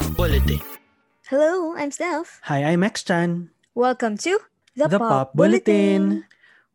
[0.00, 0.64] Pop Bulletin.
[1.28, 2.40] Hello, I'm Steph.
[2.48, 3.52] Hi, I'm X-Chan.
[3.76, 4.40] Welcome to
[4.72, 6.24] the, The Pop Bulletin.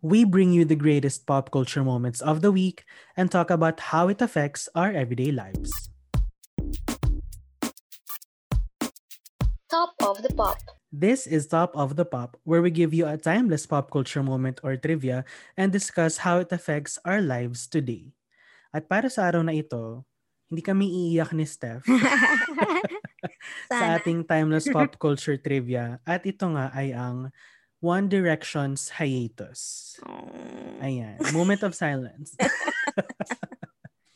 [0.05, 2.85] We bring you the greatest pop culture moments of the week
[3.17, 5.73] and talk about how it affects our everyday lives.
[9.73, 10.61] Top of the Pop.
[10.93, 14.61] This is Top of the Pop, where we give you a timeless pop culture moment
[14.61, 15.25] or trivia
[15.57, 18.13] and discuss how it affects our lives today.
[18.69, 20.05] At para sa araw na ito,
[20.45, 21.89] hindi kami iiyak ni Steph
[23.71, 25.99] sa ating timeless pop culture trivia.
[26.05, 27.31] At ito nga ay ang
[27.83, 29.93] One Direction's hiatus.
[30.01, 30.81] Oh.
[30.81, 32.33] Ayan, moment of silence.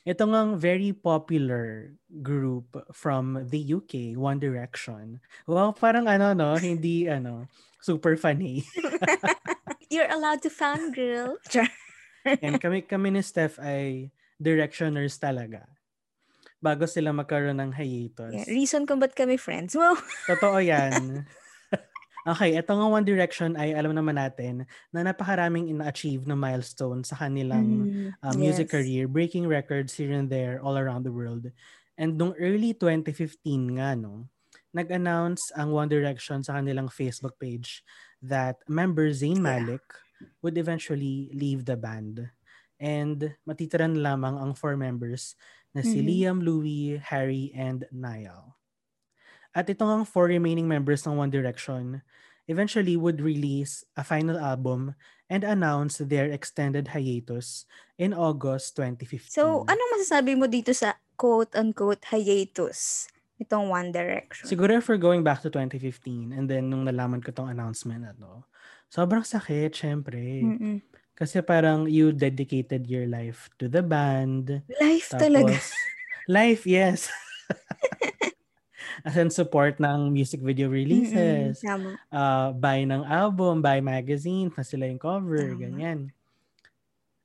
[0.09, 1.93] Ito ngang very popular
[2.25, 5.21] group from the UK, One Direction.
[5.45, 7.45] Wow, parang ano no, hindi ano,
[7.77, 8.65] super funny.
[9.93, 11.37] You're allowed to fangirl.
[12.25, 14.09] And kami kami ni Steph ay
[14.41, 15.69] directioners talaga.
[16.59, 18.35] Bago sila magkaroon ng hiatus.
[18.35, 19.75] Yeah, reason kung ba't kami friends.
[19.75, 19.95] Wow.
[20.31, 21.23] Totoo yan.
[22.31, 27.15] okay, ito nga One Direction ay alam naman natin na napakaraming ina-achieve na milestone sa
[27.15, 28.75] kanilang Mm, uh, music yes.
[28.75, 31.47] career, breaking records here and there all around the world.
[31.95, 34.27] And nung early 2015 nga, no,
[34.75, 37.81] nag-announce ang One Direction sa kanilang Facebook page
[38.19, 39.47] that member Zayn Yeah.
[39.55, 39.83] Malik
[40.43, 42.27] would eventually leave the band.
[42.79, 45.35] And matitiran lamang ang four members
[45.73, 46.07] na si Mhm.
[46.07, 48.57] Liam, Louis, Harry, and Niall.
[49.53, 52.05] At itong ang four remaining members ng One Direction
[52.49, 54.97] eventually would release a final album
[55.29, 57.69] and announce their extended hiatus
[58.01, 59.29] in August 2015.
[59.29, 64.49] So, anong masasabi mo dito sa quote-unquote hiatus itong One Direction?
[64.49, 68.13] Siguro if we're going back to 2015 and then nung nalaman ko tong announcement na
[68.17, 68.41] to,
[68.89, 70.41] sobrang sakit, syempre.
[70.41, 70.81] Mm-mm.
[71.19, 74.63] Kasi parang you dedicated your life to the band.
[74.79, 75.53] Life Tapos, talaga.
[76.31, 77.11] life, yes.
[79.03, 80.79] As in support ng music video Mm-mm.
[80.79, 81.99] releases, Tama.
[82.11, 85.59] uh, buy ng album, buy magazine, na sila yung cover, Tama.
[85.59, 85.99] ganyan.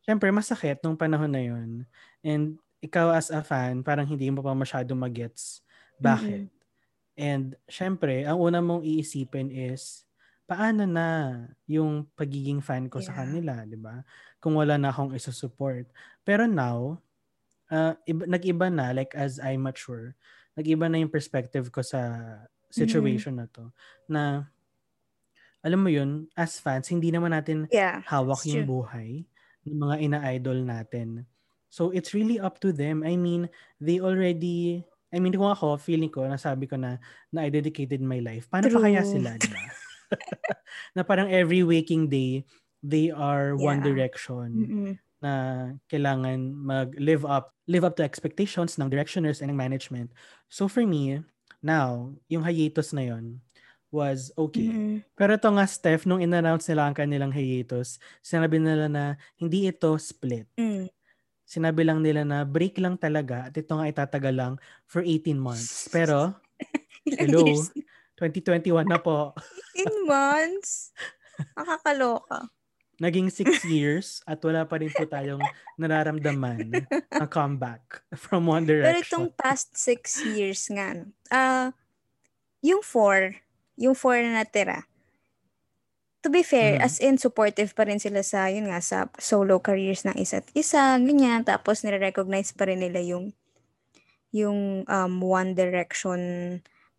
[0.02, 1.86] Siyempre, masakit nung panahon na yun.
[2.22, 5.62] And ikaw as a fan, parang hindi mo pa masyado magets
[5.98, 6.50] bakit.
[7.14, 10.02] And syempre, ang una mong iisipin is,
[10.44, 11.06] paano na
[11.64, 13.18] yung pagiging fan ko sa Yeah.
[13.24, 14.04] kanila, di ba?
[14.40, 15.88] Kung wala na akong isusupport.
[16.26, 17.00] Pero now,
[17.72, 20.16] uh, iba, nag-iba na, like as I mature,
[20.56, 22.00] nag-iba na yung perspective ko sa
[22.70, 23.72] situation na to.
[24.10, 24.50] Na,
[25.64, 28.04] alam mo yun, as fans, hindi naman natin Yeah.
[28.04, 28.84] hawak yung true.
[28.84, 29.24] buhay
[29.64, 31.24] ng mga ina-idol natin.
[31.72, 33.02] So, it's really up to them.
[33.02, 33.48] I mean,
[33.80, 37.00] they already, I mean, kung ako, feeling ko, nasabi ko na,
[37.32, 38.46] na I dedicated my life.
[38.52, 39.12] Paano pa kaya True.
[39.18, 39.58] sila, di ba?
[40.96, 42.44] na parang every waking day,
[42.84, 43.88] they are One Yeah.
[43.88, 44.92] Direction Mm-mm.
[45.24, 45.32] na
[45.88, 50.12] kailangan mag-live up, live up to expectations ng directioners and ng management.
[50.52, 51.24] So, for me,
[51.64, 53.40] now, yung hiatus na yon
[53.88, 54.68] was okay.
[54.68, 54.94] Mm-mm.
[55.14, 59.04] Pero ito nga, Steph, nung in-announce nila ang kanilang hiatus, sinabi nila na
[59.38, 60.50] hindi ito split.
[60.58, 60.90] Mm.
[61.46, 64.52] Sinabi lang nila na break lang talaga at ito nga itatagal lang
[64.90, 65.86] for 18 months.
[65.94, 66.34] Pero,
[67.20, 67.46] hello?
[68.16, 69.34] 2021 na po.
[69.74, 70.94] In months?
[71.58, 72.46] Nakakaloka.
[72.94, 75.42] Naging 6 years at wala pa rin po tayong
[75.74, 79.02] nararamdaman na comeback from One Pero Direction.
[79.02, 81.74] itong past six years nga, ah,
[82.62, 83.34] yung four,
[83.74, 84.86] yung four na natira,
[86.22, 86.86] to be fair, Mhm.
[86.86, 90.94] as in supportive pa rin sila sa, yun nga, sa solo careers ng isa't isa,
[90.96, 93.34] ganyan, tapos nire-recognize pa rin nila yung
[94.30, 96.18] yung um, One Direction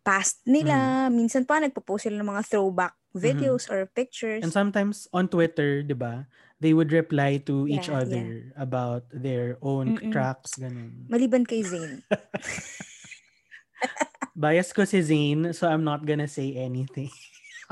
[0.06, 1.10] past nila.
[1.10, 4.46] Minsan pa nagpo-post sila ng mga throwback videos or pictures.
[4.46, 6.30] And sometimes on Twitter, 'di ba?
[6.62, 8.24] They would reply to each Yeah, other
[8.56, 10.08] about their own Mm-mm.
[10.14, 11.10] tracks ganun.
[11.10, 12.00] Maliban kay Zayn.
[14.36, 17.10] Bias ko si Zayn, so I'm not gonna say anything.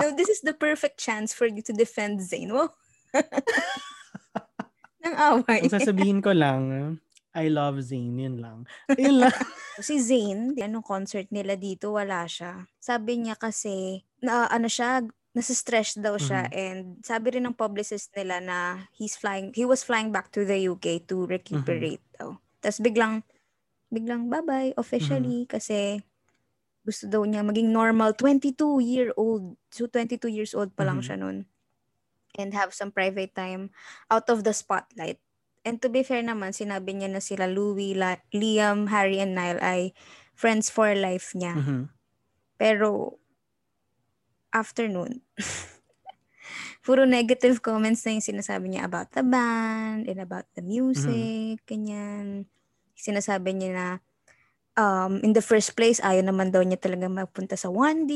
[0.00, 2.50] No, this is the perfect chance for you to defend Zayn.
[2.50, 2.74] Wow.
[5.04, 5.60] Nang away.
[5.64, 6.98] Kung sasabihin ko lang,
[7.34, 8.62] I love Zayn, yun lang.
[8.94, 9.34] Yun lang.
[9.82, 12.70] Si Zayn, anong concert nila dito, wala siya.
[12.78, 15.02] Sabi niya kasi, na ano siya,
[15.34, 16.62] nasa-stress daw siya Mm-hmm.
[16.62, 18.58] and sabi rin ng publicist nila na
[18.94, 22.18] he's flying, he was flying back to the UK to recuperate Mm-hmm.
[22.22, 22.28] daw.
[22.62, 23.26] Tapos biglang,
[23.90, 25.50] biglang bye-bye officially Mm-hmm.
[25.58, 25.98] kasi
[26.86, 29.58] gusto daw niya maging normal 22-year-old.
[29.74, 31.04] So 22 years old pa lang Mhm.
[31.04, 31.50] siya nun.
[32.36, 33.74] And have some private time
[34.06, 35.18] out of the spotlight.
[35.64, 39.58] And to be fair naman, sinabi niya na sila Louie, La- Liam, Harry, and Niall
[39.64, 39.96] ay
[40.36, 41.56] friends for life niya.
[41.56, 41.88] Mhm.
[42.60, 43.16] Pero,
[44.52, 45.24] after nun,
[46.84, 52.44] puro negative comments na yung sinasabi niya about the band and about the music, ganyan.
[52.94, 53.86] Sinasabi niya na
[54.76, 58.12] um, in the first place, ayaw naman daw niya talaga magpunta sa 1D.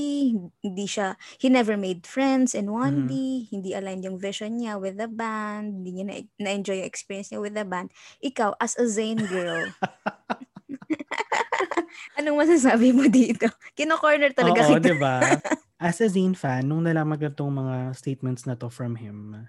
[0.63, 3.11] Hindi siya, he never made friends in 1D.
[3.11, 3.49] Mm-hmm.
[3.51, 5.83] Hindi aligned yung vision niya with the band.
[5.83, 7.91] Hindi niya na- na-enjoy yung experience niya with the band.
[8.23, 9.71] Ikaw, as a Zayn girl,
[12.19, 13.49] anong masasabi mo dito?
[13.75, 14.93] Kino-corner talaga Oo, kita.
[14.93, 15.17] diba?
[15.79, 19.47] As a Zayn fan, nung nalaman ko itong mga statements na to from him,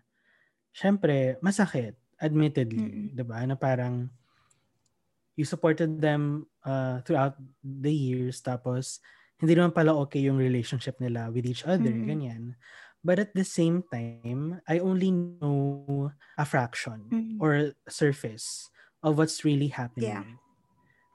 [0.70, 1.98] syempre, masakit.
[2.22, 2.86] Admittedly.
[2.86, 3.18] Mm-hmm.
[3.18, 3.42] Diba?
[3.50, 4.14] Na parang,
[5.40, 9.00] you supported them uh, throughout the years tapos
[9.40, 12.12] hindi naman pala okay yung relationship nila with each other, mm-hmm.
[12.12, 12.44] ganyan.
[13.00, 17.40] But at the same time, I only know a fraction mm-hmm.
[17.40, 18.68] or surface
[19.00, 20.12] of what's really happening.
[20.12, 20.28] Yeah.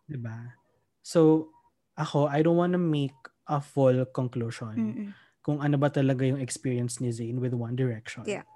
[0.09, 0.57] Diba?
[1.05, 1.53] So,
[2.01, 3.13] ako, I don't want to make
[3.45, 5.09] a full conclusion mm-hmm.
[5.45, 8.25] kung ano ba talaga yung experience ni Zayn with One Direction.
[8.25, 8.49] Yeah.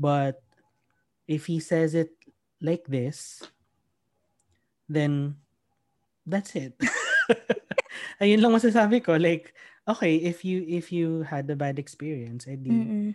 [0.00, 0.40] But
[1.28, 2.16] if he says it
[2.64, 3.44] like this,
[4.90, 5.38] then
[6.26, 6.74] that's it.
[8.22, 9.14] Ayun lang masasabi ko.
[9.14, 9.54] Like,
[9.86, 13.08] okay, if you if you had a bad experience, edi, Mm-mm.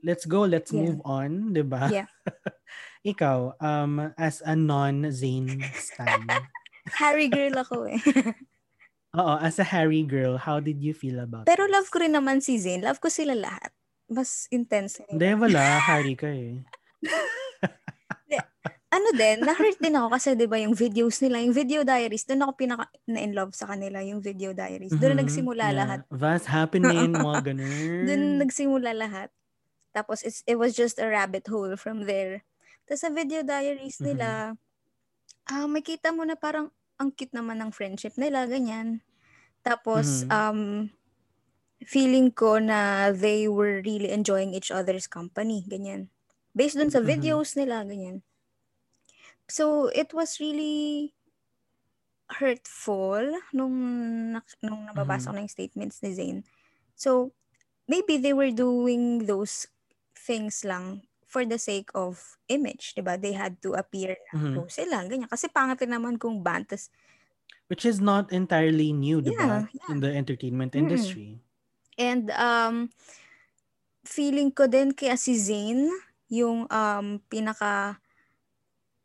[0.00, 0.88] let's go, let's yeah.
[0.88, 1.92] move on, di ba?
[1.92, 2.08] Yeah.
[3.12, 6.24] Ikaw, um, as a non-Zane stan.
[7.00, 8.00] Harry girl ako eh.
[9.20, 12.40] Oo, as a Harry girl, how did you feel about Pero love ko rin naman
[12.40, 12.80] si Zayn.
[12.80, 13.70] Love ko sila lahat.
[14.10, 15.02] Mas intense.
[15.06, 15.78] Hindi, wala.
[15.82, 16.62] Harry ka eh
[18.90, 22.42] ano din, na-hurt din ako kasi 'di ba yung videos nila, yung video diaries, doon
[22.42, 24.90] ako pinaka na in love sa kanila, yung video diaries.
[24.90, 25.22] Doon mm-hmm.
[25.22, 25.78] nagsimula yeah.
[25.78, 26.00] lahat.
[26.10, 28.02] What's happening, mga ganun.
[28.10, 29.30] doon nagsimula lahat.
[29.94, 32.42] Tapos it's, it was just a rabbit hole from there.
[32.90, 35.54] Tapos sa video diaries nila, mm-hmm.
[35.54, 39.00] ah, makita mo na parang ang cute naman ng friendship nila, ganyan.
[39.64, 40.34] Tapos, mm-hmm.
[40.34, 40.60] um,
[41.80, 46.12] feeling ko na they were really enjoying each other's company, ganyan.
[46.52, 47.08] Based dun sa mm-hmm.
[47.08, 47.60] videos mm-hmm.
[47.64, 48.16] nila, ganyan.
[49.50, 51.12] So, it was really
[52.30, 55.34] hurtful nung, nung nababasa mm-hmm.
[55.34, 56.38] ko ng statements ni Zayn.
[56.94, 57.34] So,
[57.90, 59.66] maybe they were doing those
[60.14, 63.14] things lang for the sake of image, 'di ba?
[63.14, 64.66] They had to appear na mm-hmm.
[64.66, 65.30] sila, ganyan.
[65.30, 66.90] Kasi pangit naman kung band tas,
[67.70, 69.66] which is not entirely new, 'di ba?
[69.66, 69.88] Yeah, yeah.
[69.94, 70.90] In the entertainment mm-hmm.
[70.90, 71.38] industry.
[71.94, 72.90] And um
[74.02, 75.86] feeling ko din kaya si Zayn
[76.26, 78.02] yung um pinaka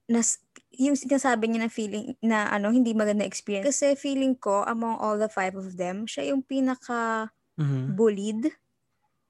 [0.06, 0.42] nas,
[0.76, 3.66] yung sinasabi niya na feeling na ano, hindi maganda experience.
[3.66, 7.96] Kasi feeling ko, among all the five of them, siya yung pinaka mm-hmm.
[7.96, 8.52] bullied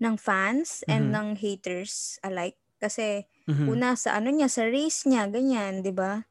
[0.01, 0.93] ng fans mm-hmm.
[0.93, 2.57] and ng haters alike.
[2.81, 3.67] Kasi mm-hmm.
[3.71, 6.25] una sa ano niya, sa race niya, ganyan, di ba?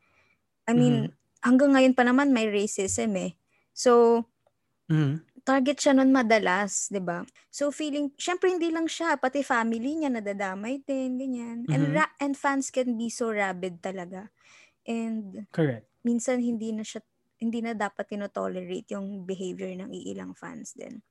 [0.69, 1.45] I mean, mm-hmm.
[1.45, 3.33] hanggang ngayon pa naman may racism eh.
[3.73, 4.25] So,
[4.91, 7.23] mm-hmm target siya nun madalas, 'di ba?
[7.53, 11.69] So feeling, syempre hindi lang siya, pati family niya nadadamay din, ganyan.
[11.69, 11.75] Mm-hmm.
[11.75, 14.33] And ra- and fans can be so rabid talaga.
[14.89, 15.85] And Correct.
[16.05, 17.05] Minsan hindi na siya
[17.41, 21.05] hindi na dapat tino-tolerate yung behavior ng iilang fans din.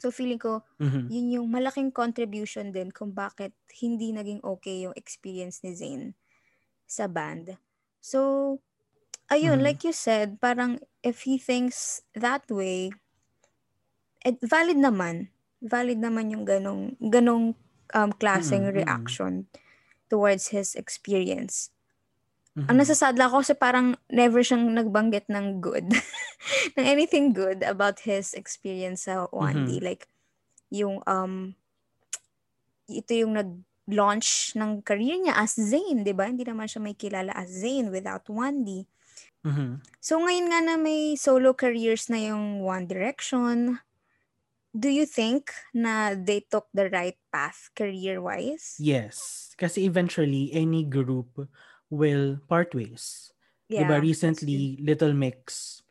[0.00, 1.04] So feeling ko, mm-hmm.
[1.12, 6.14] yun yung malaking contribution din kung bakit hindi naging okay yung experience ni Zayn
[6.88, 7.58] sa band.
[7.98, 8.62] So,
[9.28, 9.66] ayun, mm-hmm.
[9.66, 12.94] like you said, parang if he thinks that way,
[14.24, 15.30] eh, valid naman.
[15.62, 17.54] Valid naman yung ganong, ganong
[17.94, 18.78] um, klaseng mm-hmm.
[18.84, 19.32] reaction
[20.08, 21.70] towards his experience.
[22.58, 22.68] Mm-hmm.
[22.74, 25.86] Ang nasasadla ko kasi parang never siyang nagbanggit ng good.
[26.76, 29.78] ng anything good about his experience sa 1D.
[29.78, 29.84] Mm-hmm.
[29.84, 30.10] Like,
[30.72, 31.54] yung, um,
[32.88, 36.26] ito yung nag-launch ng career niya as Zayn, di ba?
[36.26, 38.88] Hindi naman siya may kilala as Zayn without 1D.
[39.46, 39.70] Mm-hmm.
[40.02, 43.78] So, ngayon nga na may solo careers na yung One Direction,
[44.78, 48.78] do you think na they took the right path career-wise?
[48.78, 49.50] Yes.
[49.58, 51.34] Kasi eventually, any group
[51.90, 53.34] will part ways.
[53.66, 55.82] Yeah, diba recently, Little Mix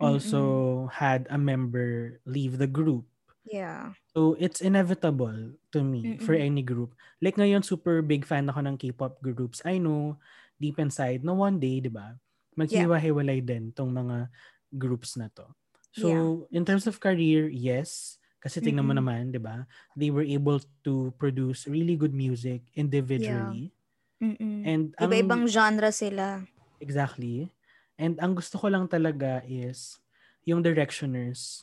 [0.00, 0.40] also
[0.88, 0.92] Mm-mm.
[0.96, 3.04] had a member leave the group.
[3.44, 3.92] Yeah.
[4.14, 6.22] So, it's inevitable to me Mm-mm.
[6.22, 6.94] for any group.
[7.20, 9.60] Like ngayon, super big fan ako ng K-pop groups.
[9.66, 10.16] I know,
[10.62, 12.16] deep inside, no one day, di ba?
[12.54, 13.48] Maghiwa-hiwalay yeah.
[13.50, 14.30] din tong mga
[14.72, 15.44] groups na to.
[15.92, 16.58] So, yeah.
[16.58, 18.16] in terms of career, yes.
[18.42, 19.04] Kasi tingnan mm-hmm.
[19.04, 19.68] mo naman, di ba?
[19.94, 20.58] They were able
[20.88, 23.70] to produce really good music individually.
[24.18, 24.66] Yeah.
[24.66, 26.42] And Iba-ibang genre sila.
[26.82, 27.54] Exactly.
[28.00, 30.02] And ang gusto ko lang talaga is
[30.42, 31.62] yung directioners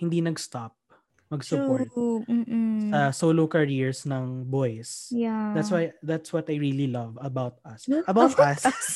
[0.00, 0.74] hindi nag-stop
[1.30, 1.86] mag-support
[2.90, 5.14] sa solo careers ng boys.
[5.14, 5.54] Yeah.
[5.54, 7.86] That's why that's what I really love about us.
[7.86, 8.66] About, about us.
[8.66, 8.86] us.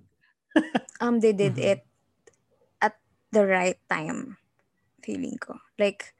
[1.04, 1.76] um they did mm-hmm.
[1.76, 1.80] it
[3.36, 4.40] the right time
[5.04, 5.60] feeling ko.
[5.76, 6.16] Like,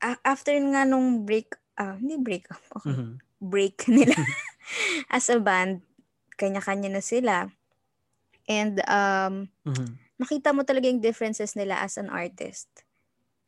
[0.00, 2.96] after nga nung break, ah, uh, hindi break up, okay.
[2.96, 3.12] Mm-hmm.
[3.40, 4.16] Break nila
[5.12, 5.84] as a band,
[6.40, 7.52] kanya-kanya na sila.
[8.48, 10.00] And um, mm-hmm.
[10.16, 12.68] makita mo talaga yung differences nila as an artist.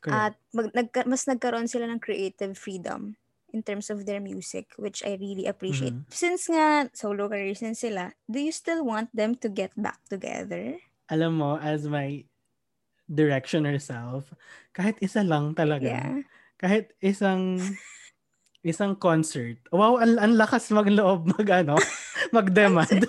[0.04, 0.14] Correct.
[0.14, 3.16] At mag, nagka, mas nagkaroon sila ng creative freedom
[3.52, 5.92] in terms of their music, which I really appreciate.
[5.92, 6.12] Mm-hmm.
[6.14, 10.80] Since nga solo careers na sila, do you still want them to get back together?
[11.12, 12.24] Alam mo, as my
[13.10, 14.30] directioner self,
[14.72, 15.88] kahit isa lang talaga.
[15.88, 16.22] Yeah.
[16.58, 17.58] Kahit isang
[18.62, 19.58] isang concert.
[19.74, 21.76] Wow, ang, ang lakas magloob mag ano,
[22.30, 23.06] mag-demand.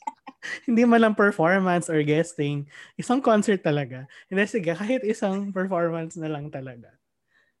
[0.66, 2.66] Hindi man lang performance or guesting.
[2.98, 4.08] Isang concert talaga.
[4.26, 6.90] Hindi, sige, kahit isang performance na lang talaga.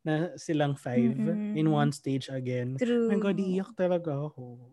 [0.02, 1.54] Na silang five mm-hmm.
[1.54, 2.74] in one stage again.
[2.80, 3.10] True.
[3.10, 4.72] My God, iiyak talaga ako.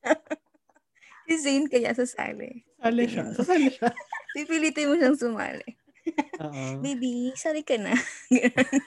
[1.28, 2.64] si Zane kaya sasali.
[2.80, 3.24] Sali siya.
[3.36, 3.92] Sasali siya.
[4.34, 5.68] Pipilitin mo siyang sumali.
[6.40, 6.80] Oo.
[6.80, 7.92] Baby, sali ka na.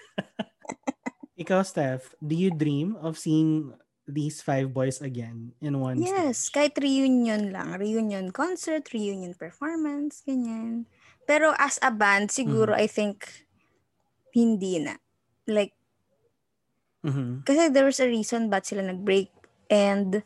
[1.41, 3.73] Ikaw, Steph, do you dream of seeing
[4.09, 6.53] these five boys again in one Yes, stage?
[6.53, 7.77] kahit reunion lang.
[7.77, 10.89] Reunion concert, reunion performance, ganyan.
[11.23, 12.83] Pero as a band, siguro mm-hmm.
[12.83, 13.17] I think
[14.35, 14.97] hindi na.
[15.47, 15.73] Like,
[17.05, 17.47] mm-hmm.
[17.47, 19.31] kasi there was a reason ba't sila nag-break
[19.71, 20.25] and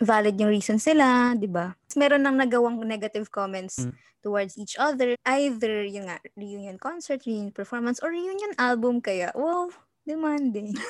[0.00, 1.74] valid yung reason sila, di ba?
[1.94, 3.94] Meron nang nagawang negative comments mm.
[4.22, 5.14] towards each other.
[5.26, 9.30] Either yung nga, reunion concert, reunion performance, or reunion album kaya.
[9.34, 9.70] Wow,
[10.06, 10.74] demanding.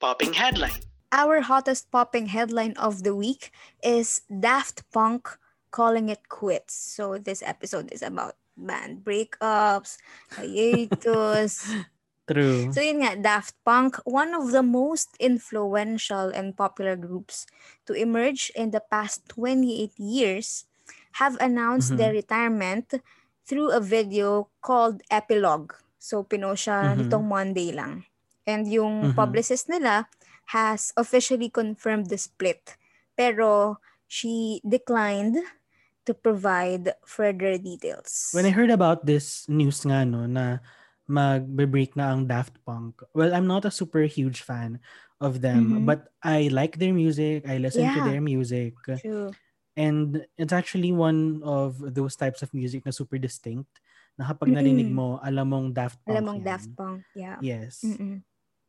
[0.00, 0.80] popping headline.
[1.12, 3.50] Our hottest popping headline of the week
[3.82, 5.28] is Daft Punk
[5.70, 6.74] calling it quits.
[6.74, 9.98] So this episode is about band breakups,
[10.32, 11.68] hiatus,
[12.26, 12.74] True.
[12.74, 17.46] So yun nga, Daft Punk, one of the most influential and popular groups
[17.86, 20.66] to emerge in the past 28 years,
[21.22, 22.02] have announced mm-hmm.
[22.02, 22.98] their retirement
[23.46, 25.72] through a video called Epilogue.
[26.02, 27.06] So pinost siya mm-hmm.
[27.06, 28.04] nitong Monday lang.
[28.42, 29.18] And yung mm-hmm.
[29.18, 30.10] publicist nila
[30.50, 32.74] has officially confirmed the split.
[33.14, 35.38] Pero she declined
[36.06, 38.30] to provide further details.
[38.30, 40.62] When I heard about this news nga no, na
[41.06, 43.02] magbe-break na ang Daft Punk.
[43.14, 44.82] Well, I'm not a super huge fan
[45.22, 45.86] of them, mm-hmm.
[45.86, 47.48] but I like their music.
[47.48, 47.94] I listen yeah.
[47.94, 48.74] to their music.
[49.00, 49.30] True.
[49.76, 53.70] And it's actually one of those types of music na super distinct
[54.16, 56.12] na kapag narinig mo, alam mong Daft Punk.
[56.16, 56.48] Alam mong yan.
[56.48, 57.36] Daft Punk, yeah.
[57.44, 57.84] Yes.
[57.84, 58.24] Mm-mm.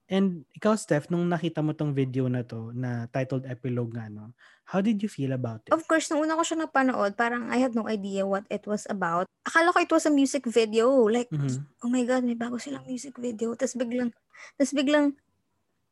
[0.08, 4.32] And ikaw, Steph, nung nakita mo tong video na to, na titled Epilogue nga, no?
[4.64, 5.76] How did you feel about it?
[5.76, 8.88] Of course, nung una ko siya napanood, parang I had no idea what it was
[8.88, 9.28] about.
[9.44, 10.88] Akala ko it was a music video.
[11.12, 11.60] Like, mm-hmm.
[11.84, 13.52] oh my God, may bago silang music video.
[13.60, 14.16] Tapos biglang,
[14.56, 15.12] tapos biglang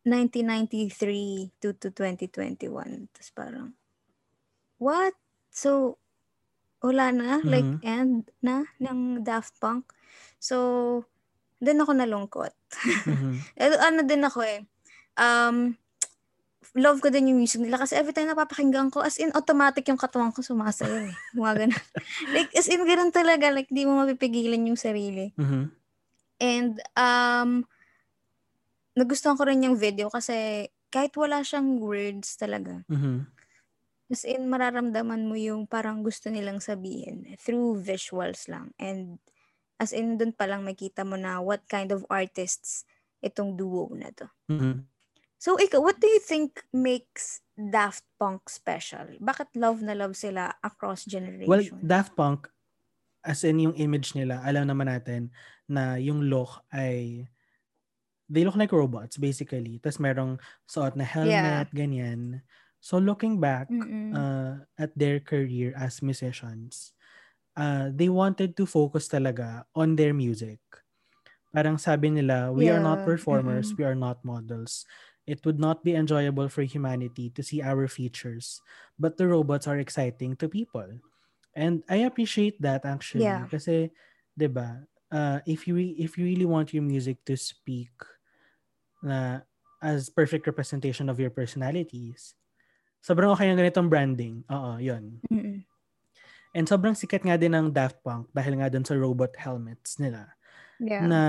[0.07, 3.11] 1993 to, to 2021.
[3.11, 3.75] Tapos parang,
[4.79, 5.11] what?
[5.51, 5.99] So,
[6.79, 7.43] wala na?
[7.43, 7.51] Mm-hmm.
[7.51, 9.91] Like, end na ng Daft Punk?
[10.39, 11.03] So,
[11.59, 12.53] din ako nalungkot.
[13.07, 13.33] Mm-hmm.
[13.87, 14.59] ano din ako eh.
[15.15, 15.79] Um,
[16.75, 19.99] love ko din yung music nila kasi every time napapakinggan ko, as in, automatic yung
[19.99, 21.15] katawan ko sumasayo eh.
[21.39, 21.83] Mga ganun.
[22.35, 23.47] like, as in, ganun talaga.
[23.53, 25.31] Like, di mo mapipigilan yung sarili.
[25.39, 25.63] Mm-hmm.
[26.43, 27.63] And, um,
[28.95, 32.83] nagustuhan ko rin yung video kasi kahit wala siyang words talaga.
[32.91, 33.17] Mm-hmm.
[34.11, 38.71] As in, mararamdaman mo yung parang gusto nilang sabihin through visuals lang.
[38.77, 39.17] And
[39.75, 42.87] As in, dun pa lang makita mo na what kind of artists
[43.19, 44.27] itong duo na to.
[44.47, 44.87] Mm-hmm.
[45.35, 49.19] So, ikaw, what do you think makes Daft Punk special?
[49.19, 51.51] Bakit love na love sila across generations?
[51.51, 52.47] Well, Daft Punk,
[53.21, 55.29] as in yung image nila, alam naman natin
[55.67, 57.25] na yung look ay
[58.29, 59.77] they look like robots basically.
[59.81, 61.73] Tapos merong suot na helmet, yeah.
[61.73, 62.41] ganyan.
[62.81, 63.69] So looking back
[64.13, 66.93] uh, at their career as musicians,
[67.55, 70.59] uh, they wanted to focus talaga on their music.
[71.55, 72.75] Parang sabi nila, we yeah.
[72.75, 73.79] are not performers, mm-hmm.
[73.79, 74.83] we are not models.
[75.25, 78.61] It would not be enjoyable for humanity to see our features,
[78.99, 81.01] but the robots are exciting to people.
[81.55, 83.47] And I appreciate that actually yeah.
[83.47, 83.89] kasi
[84.35, 84.83] 'di ba?
[85.07, 87.95] Uh, if you if you really want your music to speak
[88.99, 89.47] na
[89.79, 92.35] as perfect representation of your personalities,
[92.99, 94.43] sobrang okay ng ganitong branding.
[94.51, 95.23] Oo, 'yun.
[95.31, 95.63] Mm-hmm.
[96.55, 100.31] And sobrang sikat nga din ng Daft Punk dahil nga dun sa robot helmets nila.
[100.79, 101.03] Yeah.
[101.03, 101.21] Na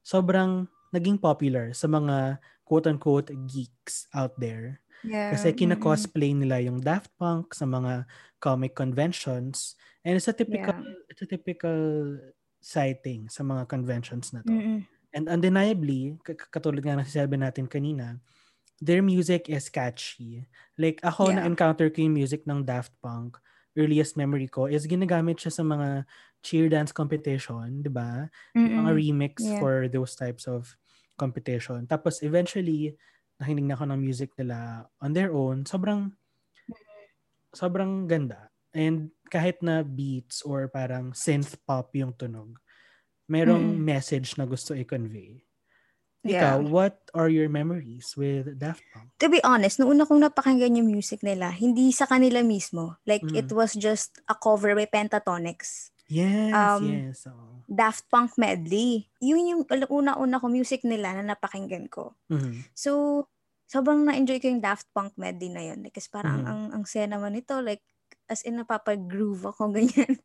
[0.00, 4.80] sobrang naging popular sa mga quote-unquote geeks out there.
[5.04, 5.36] Yeah.
[5.36, 8.08] Kasi kina-cosplay nila yung Daft Punk sa mga
[8.40, 9.76] comic conventions.
[10.00, 11.12] And it's a typical yeah.
[11.12, 11.76] it's a typical
[12.64, 14.48] sighting sa mga conventions na to.
[14.48, 14.80] Mm-mm.
[15.12, 18.16] And undeniably, katulad nga ng sabi natin kanina,
[18.80, 20.48] their music is catchy.
[20.80, 21.44] Like ako yeah.
[21.44, 23.36] na-encounter ko yung music ng Daft Punk
[23.74, 26.08] earliest memory ko is ginagamit siya sa mga
[26.44, 28.28] cheer dance competition, 'di ba?
[28.54, 29.58] Mga remix yeah.
[29.58, 30.70] for those types of
[31.14, 31.86] competition.
[31.86, 32.98] Tapos eventually
[33.38, 36.14] nakinig na ako ng music nila on their own, sobrang
[37.54, 38.50] sobrang ganda.
[38.74, 42.58] And kahit na beats or parang synth pop yung tunog,
[43.30, 43.86] merong mm-hmm.
[43.86, 45.43] message na gusto i-convey.
[46.24, 46.72] Ikaw, yeah.
[46.72, 49.12] what are your memories with Daft Punk?
[49.20, 52.96] To be honest, noong una kong napakinggan yung music nila, hindi sa kanila mismo.
[53.04, 53.36] Like, mm.
[53.36, 55.92] it was just a cover by Pentatonix.
[56.08, 57.28] Yes, um, yes.
[57.28, 57.60] Oh.
[57.68, 59.08] Daft Punk medley.
[59.20, 59.62] Yun yung
[59.92, 62.16] una-una ko music nila na napakinggan ko.
[62.32, 62.72] Mm-hmm.
[62.72, 63.24] So,
[63.68, 65.84] sobrang na-enjoy ko yung Daft Punk medley na yun.
[65.88, 66.50] Kasi parang mm-hmm.
[66.50, 67.56] ang, ang saya naman nito.
[67.60, 67.84] Like,
[68.28, 70.20] as in napapag-groove ako, ganyan.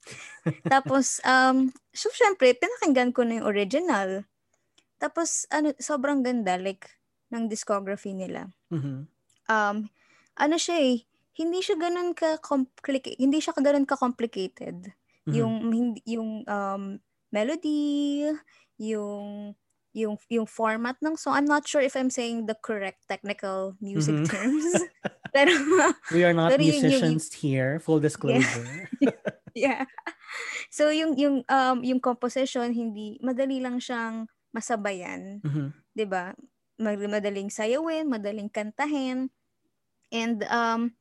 [0.67, 4.23] Tapos, um, so syempre, pinakinggan ko na yung original.
[4.99, 6.99] Tapos, ano, sobrang ganda, like,
[7.31, 8.49] ng discography nila.
[8.73, 9.07] Mm-hmm.
[9.49, 9.77] Um,
[10.37, 11.05] ano siya eh,
[11.39, 14.91] hindi siya ganun ka complicated, hindi siya ganun ka complicated.
[15.25, 15.33] Mm-hmm.
[15.33, 15.53] Yung
[16.03, 16.83] yung um
[17.29, 18.27] melody,
[18.81, 19.53] yung
[19.93, 21.37] yung yung format ng song.
[21.37, 24.29] I'm not sure if I'm saying the correct technical music mm-hmm.
[24.29, 24.67] terms.
[25.35, 25.53] pero
[26.15, 28.89] we are not musicians yung, yung, here, full disclosure.
[29.01, 29.17] Yeah.
[29.69, 29.83] yeah.
[30.69, 35.69] So yung yung um yung composition hindi madali lang siyang masabayan, mm-hmm.
[35.93, 36.33] 'di ba?
[36.79, 39.29] Madaling sayawin, madaling kantahin.
[40.09, 40.95] And um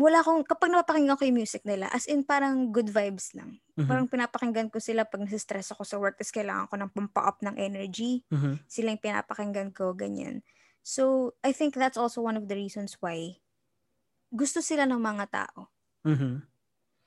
[0.00, 3.60] wala akong kapag napapakinggan ko yung music nila, as in parang good vibes lang.
[3.76, 3.84] Mm-hmm.
[3.84, 7.60] Parang pinapakinggan ko sila pag nasa-stress ako sa work, tapos kailangan ko ng pumpa-up ng
[7.60, 8.24] energy.
[8.32, 8.54] Mm-hmm.
[8.64, 10.40] Sila yung pinapakinggan ko, ganyan.
[10.80, 13.36] So, I think that's also one of the reasons why
[14.32, 15.68] gusto sila ng mga tao.
[16.08, 16.34] Mm-hmm.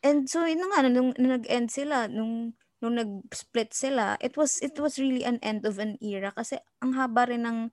[0.03, 2.53] And so, yun nga, nung, nung nag-end sila, nung
[2.83, 6.99] nung nag-split sila, it was it was really an end of an era kasi ang
[6.99, 7.71] haba rin ng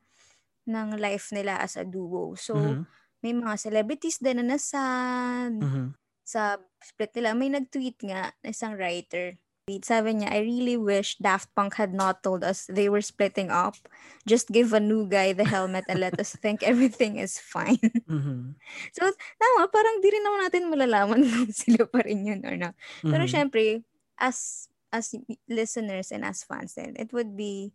[0.71, 2.38] ng life nila as a duo.
[2.38, 2.87] So mm-hmm.
[3.26, 5.99] may mga celebrities din na nasad mm-hmm.
[6.23, 7.35] sa split nila.
[7.35, 9.35] May nag-tweet nga isang writer.
[9.71, 13.79] Sabi niya, I really wish Daft Punk had not told us they were splitting up.
[14.27, 17.83] Just give a new guy the helmet and let us think everything is fine.
[18.11, 18.59] Mm-hmm.
[18.90, 19.07] So,
[19.38, 22.75] tama, parang di rin naman natin malalaman kung sila pa rin yun or not.
[22.75, 23.11] Mm-hmm.
[23.14, 23.87] Pero syempre,
[24.18, 25.14] as as
[25.48, 27.72] listeners and as fans then it would be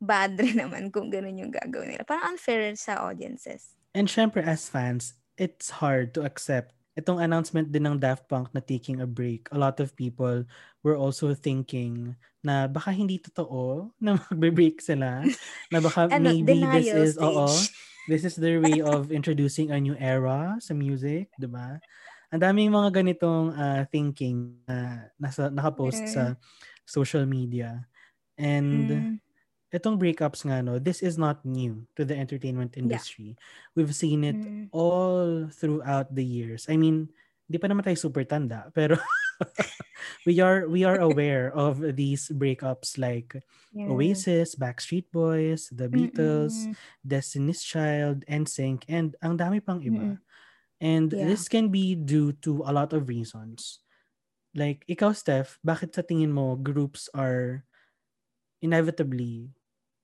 [0.00, 2.08] bad rin naman kung ganun yung gagawin nila.
[2.08, 3.76] Parang unfair sa audiences.
[3.92, 8.60] And syempre as fans, it's hard to accept itong announcement din ng Daft Punk na
[8.64, 9.46] taking a break.
[9.54, 10.44] A lot of people
[10.82, 15.22] were also thinking na baka hindi totoo na magbe-break sila.
[15.70, 17.24] Na baka ano, maybe this is, stage.
[17.24, 17.46] oo,
[18.08, 21.78] this is their way of introducing a new era sa music, di ba?
[22.30, 26.10] Ang daming mga ganitong uh, thinking na uh, nasa nakapost mm.
[26.14, 26.22] sa
[26.86, 27.82] social media.
[28.38, 29.12] And mm.
[29.74, 33.34] itong breakups nga no, this is not new to the entertainment industry.
[33.34, 33.42] Yeah.
[33.74, 34.70] We've seen it mm.
[34.70, 36.70] all throughout the years.
[36.70, 37.10] I mean,
[37.50, 38.94] hindi pa naman tayo super tanda, pero
[40.26, 43.34] we are we are aware of these breakups like
[43.74, 43.90] yeah.
[43.90, 46.78] Oasis, Backstreet Boys, The Beatles, Mm-mm.
[47.02, 50.14] Destiny's Child, NSYNC, and ang dami pang iba.
[50.14, 50.22] Mm-mm.
[50.80, 51.28] And yeah.
[51.28, 53.84] this can be due to a lot of reasons.
[54.56, 57.68] Like, ikaw, Steph, bakit sa tingin mo groups are
[58.64, 59.52] inevitably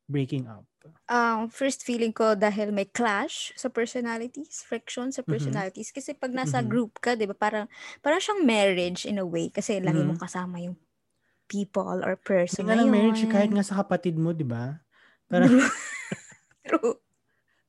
[0.07, 0.69] breaking up?
[1.11, 5.33] Um, first feeling ko dahil may clash sa personalities, friction sa mm-hmm.
[5.33, 5.91] personalities.
[5.91, 5.99] Mm-hmm.
[5.99, 6.71] Kasi pag nasa mm-hmm.
[6.71, 7.67] group ka, di ba, parang,
[8.05, 9.51] parang siyang marriage in a way.
[9.51, 10.15] Kasi lagi mm-hmm.
[10.15, 10.77] mo kasama yung
[11.51, 14.79] people or person Hindi marriage, kahit nga sa kapatid mo, di ba?
[15.27, 15.57] Parang,
[16.69, 17.01] True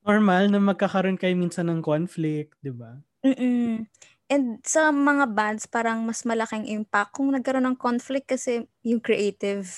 [0.08, 2.96] normal na magkakaroon kayo minsan ng conflict, di ba?
[3.20, 3.84] Mm.
[4.32, 9.68] And sa mga bands, parang mas malaking impact kung nagkaroon ng conflict kasi yung creative,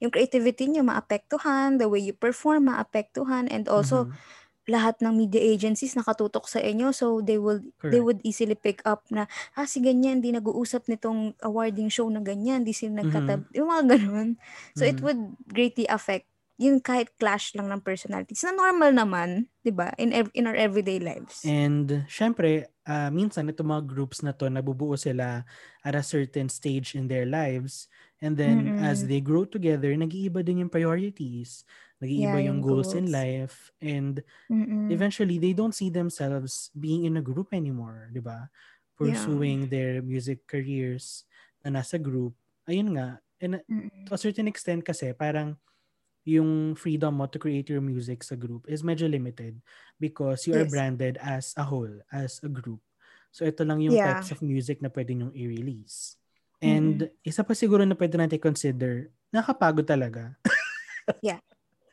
[0.00, 4.72] yung creativity nyo maapektuhan, the way you perform maapektuhan, and also mm-hmm.
[4.72, 7.92] lahat ng media agencies nakatutok sa inyo so they will Correct.
[7.92, 9.28] they would easily pick up na
[9.60, 13.56] ah si ganyan di nag-uusap nitong awarding show na ganyan di sila nagkatab mm-hmm.
[13.60, 14.28] yung mga ganun
[14.72, 14.96] so mm-hmm.
[14.96, 15.20] it would
[15.52, 16.24] greatly affect
[16.56, 19.90] yun kahit clash lang ng personalities na normal naman, 'di ba?
[19.98, 21.42] In ev- in our everyday lives.
[21.44, 25.44] And syempre, uh, minsan itong mga groups na to nabubuo sila
[25.84, 27.90] at a certain stage in their lives
[28.24, 28.80] and then Mm-mm.
[28.80, 31.68] as they grow together, nag-iiba din yung priorities.
[32.00, 34.88] Nag-iiba yeah, yung, yung goals, goals in life and Mm-mm.
[34.92, 38.48] eventually they don't see themselves being in a group anymore, 'di ba?
[38.96, 39.70] Pursuing yeah.
[39.72, 41.26] their music careers
[41.64, 42.36] na nasa group.
[42.68, 44.06] Ayun nga, and Mm-mm.
[44.06, 45.56] to a certain extent kasi parang
[46.24, 49.60] yung freedom mo to create your music sa group is medyo limited
[50.00, 50.64] because you yes.
[50.64, 52.80] are branded as a whole, as a group.
[53.28, 54.18] So ito lang yung yeah.
[54.18, 56.16] types of music na pwede nyong i-release.
[56.64, 57.28] And mm-hmm.
[57.28, 60.32] isa pa siguro na pwede natin consider, nakapagod talaga.
[61.20, 61.44] yeah.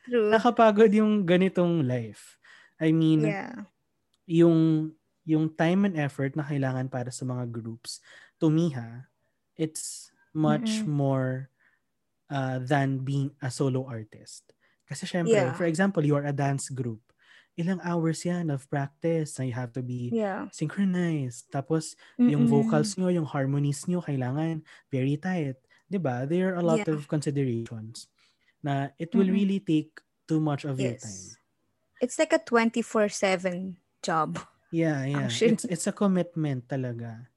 [0.08, 0.32] True.
[0.32, 2.40] Nakapagod yung ganitong life.
[2.80, 3.68] I mean, yeah.
[4.24, 4.90] yung
[5.22, 8.02] yung time and effort na kailangan para sa mga groups,
[8.42, 9.06] to me ha,
[9.54, 10.90] it's much mm-hmm.
[10.90, 11.51] more
[12.32, 14.48] uh, than being a solo artist.
[14.88, 15.52] Kasi syempre, yeah.
[15.52, 17.04] for example, you are a dance group.
[17.52, 20.48] ilang hours yan of practice na you have to be Yeah.
[20.56, 21.52] synchronized.
[21.52, 22.52] Tapos, yung Mm-mm.
[22.52, 25.60] vocals nyo, yung harmonies nyo, kailangan very tight.
[26.00, 26.24] ba?
[26.24, 26.96] There are a lot Yeah.
[26.96, 28.08] of considerations
[28.64, 29.36] na it will Mm-mm.
[29.44, 31.12] really take too much of your time.
[31.12, 31.36] Yes.
[32.00, 34.40] It's like a 24/7 job.
[34.72, 35.28] Yeah, yeah.
[35.28, 35.52] Actually.
[35.60, 37.28] It's it's a commitment talaga.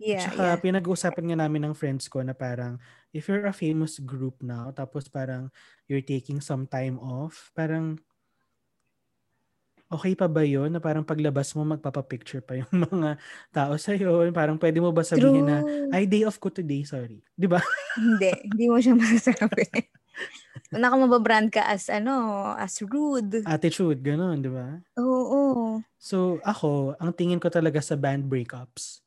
[0.00, 0.56] Yeah, Tsaka yeah.
[0.56, 5.10] pinag-uusapan nga namin ng friends ko na parang if you're a famous group now tapos
[5.10, 5.50] parang
[5.90, 7.98] you're taking some time off, parang
[9.90, 13.18] okay pa ba yun na parang paglabas mo magpapapicture pa yung mga
[13.50, 14.22] tao sa'yo?
[14.30, 15.90] Parang pwede mo ba sabihin na, True.
[15.90, 17.18] ay, day off ko today, sorry.
[17.34, 17.58] Di ba?
[17.98, 19.66] hindi, hindi mo siya masasabi.
[20.70, 23.42] Naka mababrand ka as ano, as rude.
[23.42, 24.78] Attitude, ganun, di ba?
[25.02, 25.82] Oo.
[25.98, 29.02] So, ako, ang tingin ko talaga sa band breakups,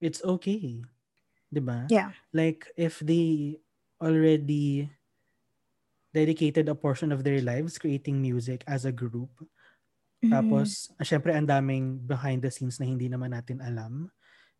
[0.00, 0.80] it's okay.
[1.48, 1.88] Di ba?
[1.88, 2.12] Yeah.
[2.32, 3.56] Like, if they
[4.00, 4.92] already
[6.14, 9.30] dedicated a portion of their lives creating music as a group,
[10.24, 10.32] Mhm.
[10.32, 14.10] tapos, ah, syempre, ang daming behind the scenes na hindi naman natin alam.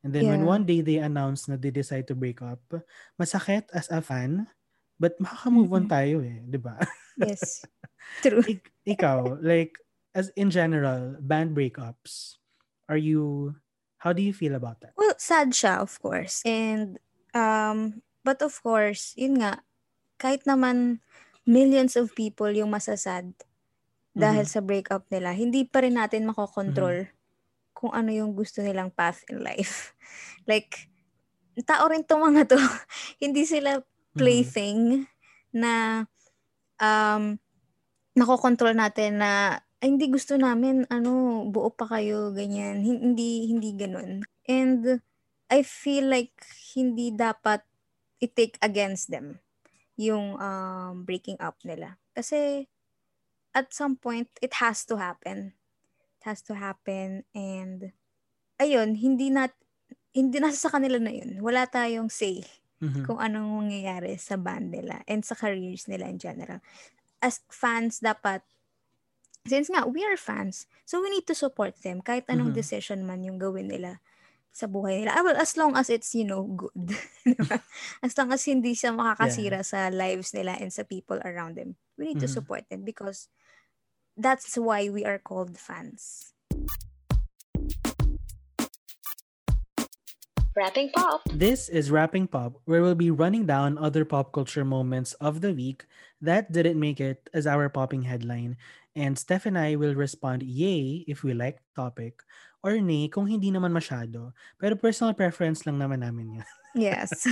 [0.04, 2.62] And then, when one day they announce na they decide to break up,
[3.18, 4.46] masakit as a fan,
[5.02, 5.92] but makaka-move on Mhm.
[5.92, 6.78] tayo eh, di ba?
[7.18, 7.66] Yes.
[8.22, 8.46] True.
[8.46, 9.74] Ik- ikaw, like,
[10.14, 12.38] as in general, band breakups,
[12.86, 13.52] are you,
[13.98, 14.94] how do you feel about that?
[14.96, 16.42] Well, sad siya, of course.
[16.44, 16.98] And,
[17.34, 19.62] um, but of course, yun nga,
[20.20, 21.00] kahit naman
[21.46, 23.34] millions of people yung masasad
[24.16, 24.50] dahil Mhm.
[24.50, 27.08] sa breakup nila, hindi pa rin natin makokontrol
[27.76, 29.94] kung ano yung gusto nilang path in life.
[30.50, 30.90] Like,
[31.68, 32.58] tao rin tong mga to.
[33.24, 33.82] hindi sila
[34.14, 34.52] Mhm.
[34.52, 35.06] plaything
[35.54, 36.04] na
[36.82, 37.38] um,
[38.16, 42.82] nakokontrol natin na "Ay, hindi gusto namin ano buo pa kayo ganyan.
[42.82, 44.26] Hin- hindi hindi ganun.
[44.48, 44.98] And
[45.48, 46.34] I feel like
[46.74, 47.62] hindi dapat
[48.20, 49.38] i-take against them
[49.98, 51.98] yung um, breaking up nila.
[52.14, 52.66] Kasi
[53.54, 55.54] at some point it has to happen.
[56.20, 57.92] It has to happen and
[58.58, 59.54] ayun hindi nat
[60.14, 61.38] hindi nasa sa kanila na yun.
[61.42, 62.42] Wala tayong say
[62.82, 63.06] Mhm.
[63.06, 66.62] kung anong mangyayari sa band nila and sa careers nila in general.
[67.22, 68.42] As fans, dapat,
[69.46, 72.56] since nga, we are fans, so we need to support them kahit anong Mhm.
[72.56, 74.00] decision man yung gawin nila
[74.52, 75.14] sa buhay nila.
[75.18, 76.74] Ah, well, as long as it's, you know, good.
[77.26, 77.62] Diba?
[78.02, 81.78] as long as hindi siya makakasira sa lives nila and sa people around them.
[81.98, 82.30] We need to Mhm.
[82.30, 83.28] support them because
[84.16, 86.34] that's why we are called fans.
[90.58, 91.22] Wrapping Pop.
[91.30, 95.54] This is Wrapping Pop, where we'll be running down other pop culture moments of the
[95.54, 95.86] week
[96.18, 98.58] that didn't make it as our popping headline.
[98.98, 102.26] And Steph and I will respond yay if we like the topic,
[102.66, 104.34] or nay kung hindi naman masyado.
[104.58, 106.48] Pero personal preference lang naman namin yan.
[106.76, 107.24] Yes.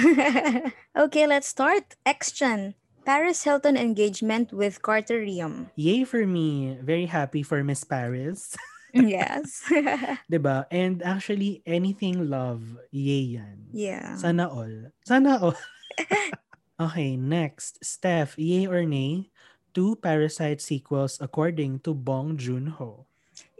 [0.97, 1.99] okay, let's start.
[2.07, 2.79] Action.
[3.05, 5.71] Paris Hilton engagement with Carter Riem.
[5.75, 6.79] Yay for me.
[6.83, 8.55] Very happy for Miss Paris.
[9.04, 9.64] yes.
[10.30, 10.64] 'Di ba?
[10.72, 13.68] And actually, anything love, yay yan.
[13.72, 14.16] yeah.
[14.16, 14.92] Sana all.
[15.04, 15.59] Sana all.
[16.88, 17.82] okay, next.
[17.85, 19.28] Steph, yay or nay?
[19.76, 23.04] Two Parasite sequels according to Bong Joon-ho.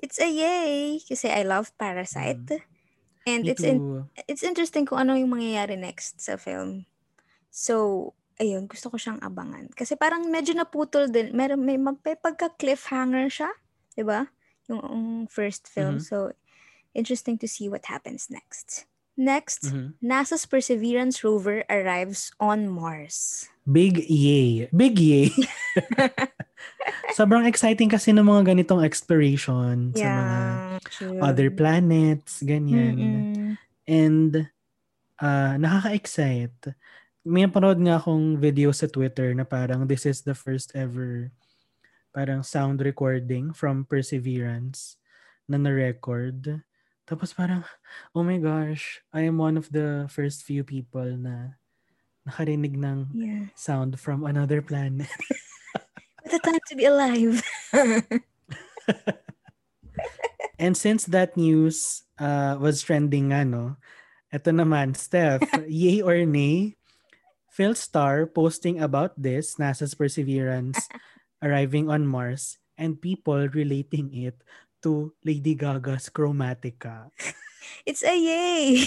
[0.01, 2.65] It's a yay kasi I love Parasite.
[3.27, 6.87] And Me it's in, it's interesting kung ano yung mangyayari next sa film.
[7.51, 9.67] So, ayun, gusto ko siyang abangan.
[9.75, 11.35] Kasi parang medyo naputol din.
[11.35, 13.51] Meron, may, may pagka-cliffhanger siya.
[13.97, 14.29] 'di ba?
[14.69, 15.99] Yung first film.
[15.99, 16.05] Mhm.
[16.05, 16.33] So,
[16.93, 18.87] interesting to see what happens next.
[19.17, 19.97] Next, Mhm.
[20.05, 23.49] NASA's Perseverance rover arrives on Mars.
[23.65, 24.69] Big yay.
[24.71, 25.33] Big yay.
[27.17, 30.39] Sobrang exciting kasi ng mga ganitong exploration sa mga
[30.93, 31.19] true.
[31.25, 32.95] other planets, ganyan.
[32.97, 33.51] Mm-mm.
[33.89, 34.53] And
[35.19, 36.77] uh, nakaka-excite.
[37.27, 41.33] May napanood nga akong video sa Twitter na parang this is the first ever
[42.17, 44.97] parang sound recording from Perseverance
[45.45, 46.65] na na-record.
[47.05, 47.61] Tapos parang,
[48.17, 51.61] oh my gosh, I am one of the first few people na
[52.25, 53.53] nakarinig ng Yeah.
[53.53, 55.13] sound from another planet.
[56.25, 57.45] What a time to be alive.
[60.57, 63.77] And since that news uh, was trending nga, no,
[64.33, 66.81] eto naman, Steph, yay or nay,
[67.53, 70.81] Phil Star posting about this, NASA's Perseverance
[71.41, 74.37] arriving on Mars, and people relating it
[74.81, 77.11] to Lady Gaga's Chromatica.
[77.89, 78.85] It's a yay!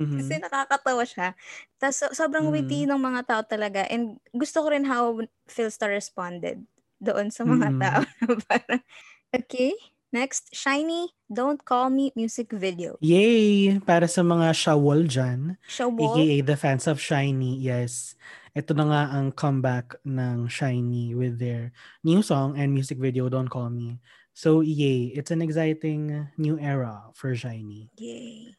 [0.00, 0.16] Mhm.
[0.16, 1.36] Kasi nakakatawa siya.
[1.76, 2.52] Tapos so- sobrang Mm.
[2.56, 3.84] witty ng mga tao talaga.
[3.84, 6.64] And gusto ko rin how Philstar responded
[6.96, 7.78] doon sa mga Mm.
[7.78, 8.00] tao.
[8.48, 8.80] Parang,
[9.28, 9.76] okay,
[10.08, 10.48] next.
[10.56, 12.96] Shiny, Don't Call Me music video.
[13.04, 13.76] Yay!
[13.84, 16.16] Para sa mga shawol dyan, Showball.
[16.16, 18.16] aka the fans of Shiny, yes.
[18.50, 21.70] Ito na nga ang comeback ng Shiny with their
[22.02, 24.02] new song and music video, Don't Call Me.
[24.34, 25.14] So, yay.
[25.14, 27.90] It's an exciting new era for Shiny.
[27.96, 28.56] Yay.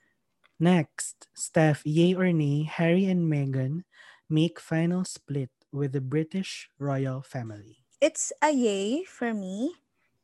[0.60, 3.84] Next, Steph, yay or nay, Harry and Meghan
[4.30, 7.84] make final split with the British royal family.
[8.00, 9.76] It's a yay for me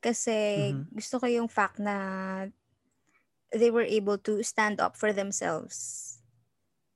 [0.02, 0.88] kasi Mhm.
[0.96, 2.48] gusto ko yung fact na
[3.52, 6.07] they were able to stand up for themselves.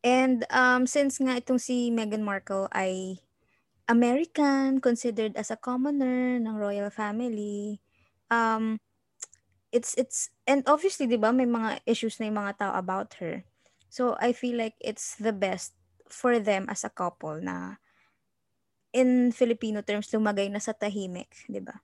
[0.03, 3.21] And um, since nga itong si Meghan Markle ay
[3.89, 7.81] American, considered as a commoner ng royal family,
[8.31, 8.79] um,
[9.71, 13.45] it's, it's, and obviously, di ba, may mga issues na yung mga tao about her.
[13.89, 15.73] So, I feel like it's the best
[16.09, 17.77] for them as a couple na
[18.93, 21.79] in Filipino terms, lumagay na sa tahimik, di ba?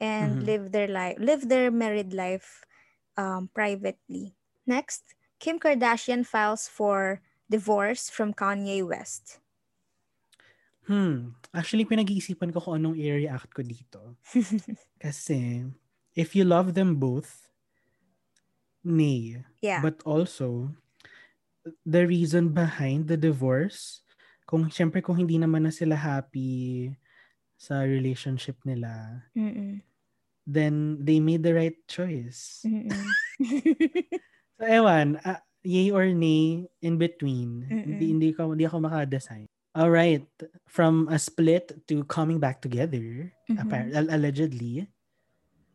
[0.00, 0.44] And Mhm.
[0.44, 2.64] live their life, live their married life
[3.16, 4.36] um, privately.
[4.66, 9.40] Next, Kim Kardashian files for divorce from Kanye West.
[10.88, 11.36] Hmm.
[11.52, 14.16] Actually, pinag-iisipan ko kung anong i-react ko dito.
[15.04, 15.68] Kasi,
[16.16, 17.48] if you love them both,
[18.80, 19.44] nay.
[19.60, 19.84] Yeah.
[19.84, 20.72] But also,
[21.84, 24.00] the reason behind the divorce,
[24.48, 26.88] kung syempre kung hindi naman na sila happy
[27.60, 29.84] sa relationship nila, Mm-mm.
[30.48, 32.64] then they made the right choice.
[32.64, 32.96] Mm-mm.
[34.58, 37.68] So, ewan, ah, yay or nay, in between.
[37.68, 37.84] Mm-mm.
[37.84, 39.44] Hindi, hindi, ko, hindi ako makadesign.
[39.76, 40.24] All right.
[40.64, 43.60] From a split to coming back together, Mhm.
[43.60, 44.88] appar- al- allegedly,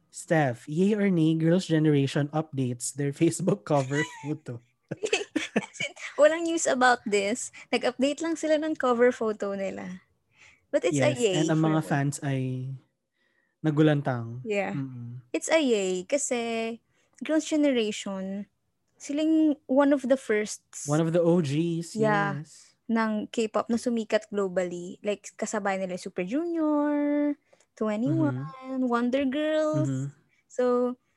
[0.10, 4.58] Steph, yay or nay, Girls' Generation updates their Facebook cover photo.
[6.18, 7.50] Walang news about this.
[7.70, 10.02] Nag-update lang sila ng cover photo nila.
[10.70, 11.36] But it's a yes, yay.
[11.42, 11.88] and ang mga me.
[11.88, 12.42] fans ay
[13.62, 14.42] nagulantang.
[14.46, 14.74] Yeah.
[14.74, 15.22] Mm-mm.
[15.34, 16.78] It's a yay kasi
[17.22, 18.46] Girls' Generation,
[19.04, 22.40] silang one of the first One of the OGs, Yeah.
[22.40, 22.72] yes.
[22.88, 25.00] ng K-pop na sumikat globally.
[25.00, 27.32] Like, kasabay nila Super Junior,
[27.76, 28.44] 21,
[28.86, 29.88] Wonder Girls.
[29.90, 30.08] Mhm.
[30.48, 30.64] So,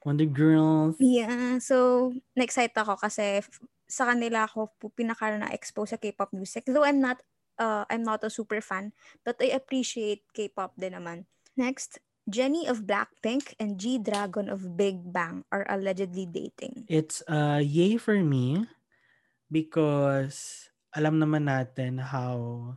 [0.02, 0.94] Wonder Girls.
[0.98, 1.58] yeah.
[1.58, 3.42] So, na-excite ako kasi
[3.86, 6.66] sa kanila ako po pinaka na-expose sa K-pop music.
[6.66, 7.22] Though I'm not,
[7.58, 11.26] uh, I'm not a super fan, but I appreciate K-pop din naman.
[11.58, 16.84] Next, Jenny of Blackpink and G-Dragon of Big Bang are allegedly dating.
[16.90, 18.66] It's a yay for me
[19.50, 22.74] because alam naman natin how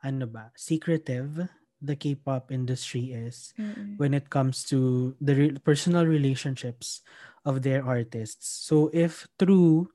[0.00, 1.48] ano ba, secretive
[1.80, 3.96] the K-pop industry is Mm-mm.
[4.00, 7.00] when it comes to the re- personal relationships
[7.44, 8.48] of their artists.
[8.64, 9.92] So if true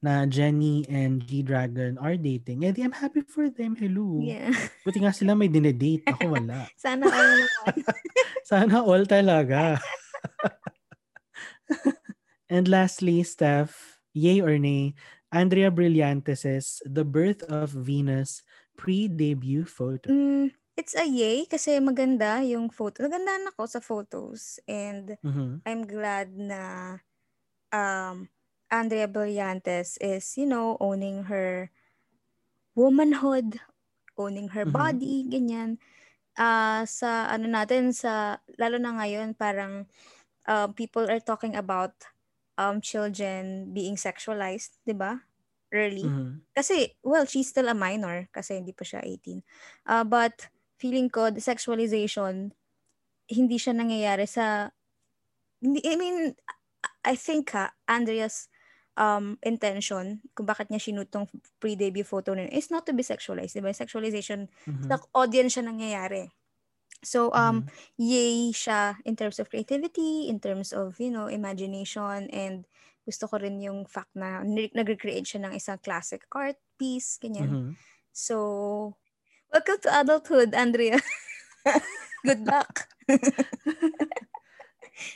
[0.00, 3.76] na Jenny and G-Dragon are dating, edi I'm happy for them.
[3.76, 4.20] Hello.
[4.20, 4.52] Yeah.
[4.84, 6.08] Buti nga sila may dinedate.
[6.08, 6.68] Ako wala.
[6.80, 7.40] Sana all.
[8.50, 9.76] Sana all talaga.
[12.52, 14.96] and lastly, Steph, yay or nay,
[15.30, 18.42] Andrea Brillantes' The Birth of Venus
[18.80, 20.08] pre-debut photo.
[20.08, 23.04] Mm, it's a yay kasi maganda yung photo.
[23.04, 25.60] Nagandaan ako sa photos and Mhm.
[25.68, 26.96] I'm glad na
[27.70, 28.26] um,
[28.70, 31.70] Andrea Brillantes is, you know, owning her
[32.76, 33.58] womanhood,
[34.18, 35.00] owning her Mhm.
[35.02, 35.78] body, ganyan.
[36.38, 39.86] Ah, sa ano natin, sa, lalo na ngayon, parang
[40.48, 41.94] um, people are talking about
[42.58, 45.24] um, children being sexualized, di ba?
[45.72, 46.12] Early.
[46.12, 46.42] Mhm.
[46.56, 49.42] Kasi, well, she's still a minor kasi hindi pa siya 18.
[49.86, 50.50] Uh, but,
[50.82, 52.52] feeling ko, the sexualization,
[53.30, 54.70] hindi siya nangyayari sa,
[55.62, 56.34] hindi, I mean,
[57.06, 58.49] I think ha, Andrea's
[59.00, 61.26] um, intention, kung bakit niya shoot tong
[61.58, 63.72] pre-debut photo na is not to be sexualized, di ba?
[63.72, 64.84] Sexualization, Mhm.
[64.84, 66.28] sa audience siya nangyayari.
[67.02, 67.70] So, um, Mhm.
[67.96, 72.68] yay siya in terms of creativity, in terms of, you know, imagination, and
[73.08, 77.58] gusto ko rin yung fact na nag-recreate siya ng isang classic art piece, ganyan.
[77.58, 77.76] Mhm.
[78.12, 78.96] So,
[79.52, 81.00] welcome to adulthood, Andrea.
[82.26, 82.88] Good luck.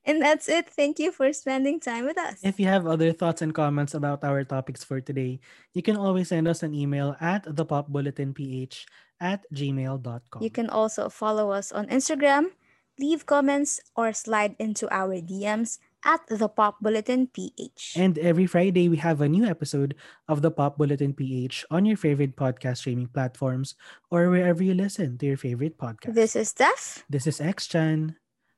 [0.05, 0.69] and that's it.
[0.71, 2.41] Thank you for spending time with us.
[2.43, 5.41] If you have other thoughts and comments about our topics for today,
[5.73, 8.87] you can always send us an email at thepopbulletinph
[9.21, 10.43] at gmail.com.
[10.43, 12.53] You can also follow us on Instagram,
[12.99, 17.97] leave comments, or slide into our DMs at the Pop Bulletin PH.
[17.97, 19.97] And every Friday, we have a new episode
[20.29, 23.75] of the Pop Bulletin PH on your favorite podcast streaming platforms
[24.11, 26.15] or wherever you listen to your favorite podcast.
[26.15, 27.05] This is Steph.
[27.09, 28.17] This is X Chan.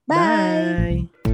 [0.09, 1.07] Bye.
[1.25, 1.26] Bye.